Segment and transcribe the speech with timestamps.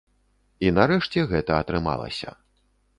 [0.67, 2.39] І нарэшце гэта атрымалася.